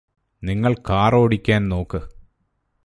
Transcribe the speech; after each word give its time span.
നിങ്ങള് 0.43 0.75
കാറോടിക്കാൻ 0.89 1.69
നോക്ക് 1.69 1.99